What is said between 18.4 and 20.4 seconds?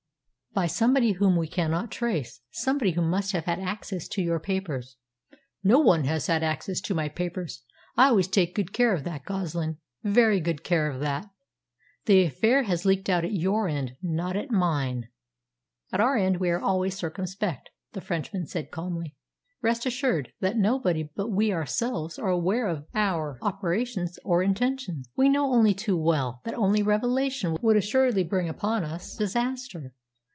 said calmly. "Rest assured